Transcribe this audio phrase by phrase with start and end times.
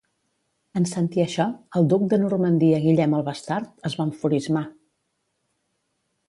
[0.79, 1.45] En sentir això,
[1.79, 4.65] el duc de Normandia Guillem el Bastard es va enfurismar.